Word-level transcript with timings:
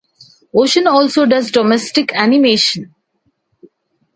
Ocean 0.51 0.87
also 0.87 1.27
does 1.27 1.51
domestic 1.51 2.11
animation. 2.15 2.91